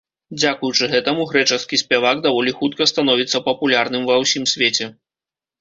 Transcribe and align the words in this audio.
Дзякуючы 0.41 0.87
гэтаму, 0.93 1.25
грэчаскі 1.33 1.79
спявак 1.83 2.17
даволі 2.25 2.53
хутка 2.63 2.89
становіцца 2.95 3.45
папулярным 3.51 4.09
ва 4.09 4.15
ўсім 4.25 4.43
свеце. 4.55 4.85